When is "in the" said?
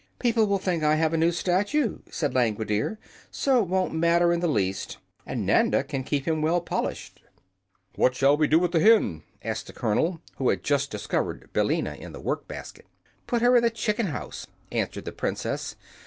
4.33-4.47, 11.93-12.19, 13.55-13.69